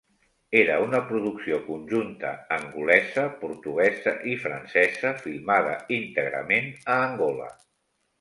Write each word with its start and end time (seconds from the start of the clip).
Era 0.59 0.75
una 0.83 0.99
producció 1.09 1.57
conjunta 1.65 2.31
angolesa, 2.55 3.25
portuguesa 3.41 4.13
i 4.31 4.33
francesa 4.45 5.13
filmada 5.27 5.77
íntegrament 5.99 6.73
a 6.95 6.97
Angola. 7.11 7.51